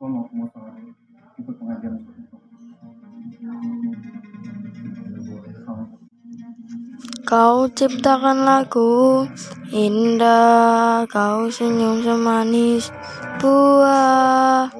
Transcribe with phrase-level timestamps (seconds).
[0.00, 0.72] kok mau mau soal
[1.36, 1.92] ikut pengajian.
[7.28, 9.28] Kau ciptakan lagu
[9.68, 12.88] indah, kau senyum semanis
[13.44, 14.72] buah.